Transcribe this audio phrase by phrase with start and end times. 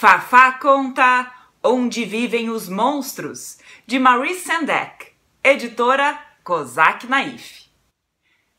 [0.00, 1.30] Fafá conta
[1.62, 5.12] Onde Vivem os Monstros, de Marie Sendek,
[5.44, 7.66] editora Kozak Naif.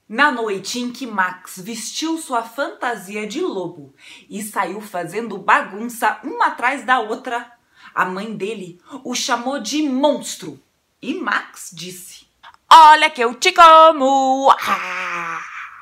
[0.08, 3.92] Na noite em que Max vestiu sua fantasia de lobo
[4.30, 7.52] e saiu fazendo bagunça uma atrás da outra,
[7.96, 10.62] a mãe dele o chamou de monstro
[11.02, 12.28] e Max disse:
[12.72, 14.56] Olha que eu te como!
[14.62, 15.42] Ah!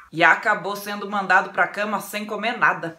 [0.09, 2.97] E acabou sendo mandado para cama sem comer nada.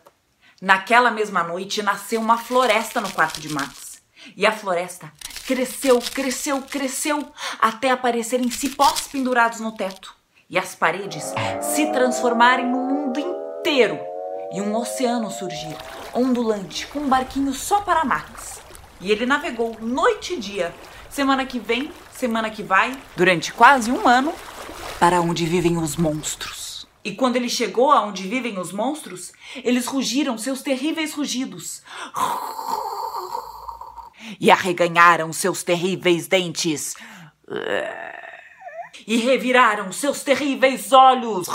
[0.60, 4.02] Naquela mesma noite nasceu uma floresta no quarto de Max.
[4.36, 5.10] E a floresta
[5.46, 12.78] cresceu, cresceu, cresceu até aparecerem cipós pendurados no teto e as paredes se transformarem no
[12.78, 14.00] mundo inteiro
[14.52, 15.76] e um oceano surgir,
[16.12, 18.60] ondulante, com um barquinho só para Max.
[19.00, 20.74] E ele navegou noite e dia,
[21.08, 24.34] semana que vem, semana que vai, durante quase um ano,
[24.98, 26.69] para onde vivem os monstros.
[27.02, 31.82] E quando ele chegou aonde vivem os monstros, eles rugiram seus terríveis rugidos.
[34.38, 36.94] E arreganharam seus terríveis dentes.
[39.06, 41.46] E reviraram seus terríveis olhos.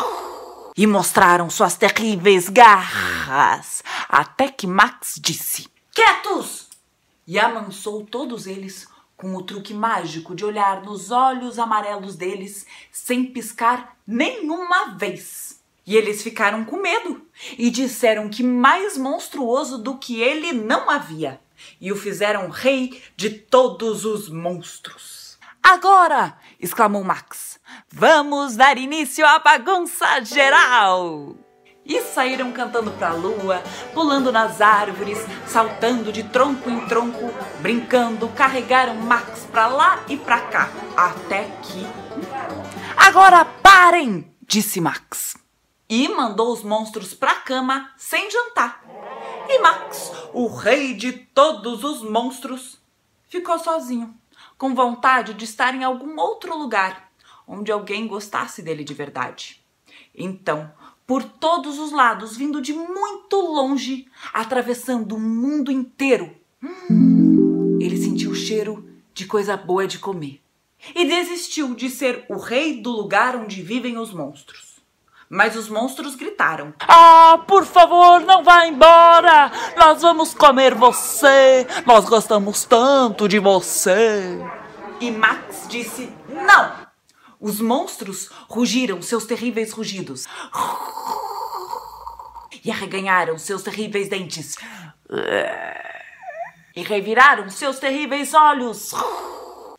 [0.76, 3.84] E mostraram suas terríveis garras.
[4.10, 6.68] Até que Max disse: Quietos!
[7.28, 13.26] E amansou todos eles com o truque mágico de olhar nos olhos amarelos deles sem
[13.26, 15.62] piscar nenhuma vez.
[15.86, 17.22] E eles ficaram com medo
[17.58, 21.40] e disseram que mais monstruoso do que ele não havia,
[21.80, 25.38] e o fizeram rei de todos os monstros.
[25.62, 26.38] Agora!
[26.60, 27.60] exclamou Max.
[27.92, 31.45] Vamos dar início à bagunça geral!
[31.86, 33.62] E saíram cantando para a lua,
[33.94, 40.42] pulando nas árvores, saltando de tronco em tronco, brincando, carregaram Max para lá e para
[40.42, 41.86] cá, até que
[42.96, 45.38] Agora parem, disse Max.
[45.88, 48.84] E mandou os monstros para a cama sem jantar.
[49.48, 52.82] E Max, o rei de todos os monstros,
[53.28, 54.16] ficou sozinho,
[54.58, 57.12] com vontade de estar em algum outro lugar,
[57.48, 59.64] onde alguém gostasse dele de verdade.
[60.16, 60.74] Então,
[61.06, 66.36] por todos os lados, vindo de muito longe, atravessando o mundo inteiro.
[66.64, 70.42] Hum, ele sentiu o cheiro de coisa boa de comer
[70.94, 74.76] e desistiu de ser o rei do lugar onde vivem os monstros.
[75.30, 79.52] Mas os monstros gritaram: Ah, por favor, não vá embora!
[79.76, 81.66] Nós vamos comer você!
[81.86, 84.40] Nós gostamos tanto de você!
[85.02, 86.86] E Max disse: Não!
[87.46, 90.26] Os monstros rugiram seus terríveis rugidos.
[92.64, 94.56] E arreganharam seus terríveis dentes.
[96.76, 98.94] E reviraram seus terríveis olhos.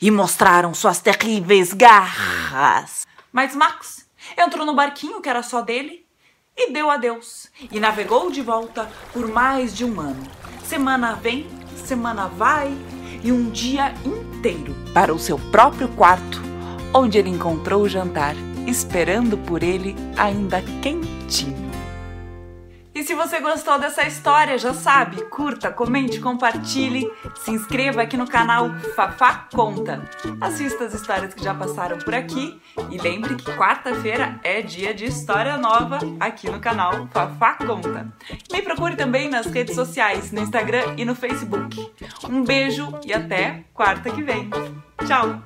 [0.01, 3.05] E mostraram suas terríveis garras.
[3.33, 6.07] Mas Max entrou no barquinho que era só dele
[6.57, 7.51] e deu adeus.
[7.73, 10.25] E navegou de volta por mais de um ano.
[10.63, 11.49] Semana vem,
[11.85, 12.71] semana vai
[13.25, 16.46] e um dia inteiro para o seu próprio quarto
[16.97, 18.35] onde ele encontrou o jantar,
[18.67, 21.67] esperando por ele ainda quentinho.
[22.95, 28.27] E se você gostou dessa história, já sabe, curta, comente, compartilhe, se inscreva aqui no
[28.27, 30.09] canal Fafá Conta.
[30.41, 32.59] Assista as histórias que já passaram por aqui
[32.91, 38.11] e lembre que quarta-feira é dia de história nova aqui no canal Fafá Conta.
[38.51, 41.93] Me procure também nas redes sociais, no Instagram e no Facebook.
[42.27, 44.49] Um beijo e até quarta que vem.
[45.07, 45.43] Tchau!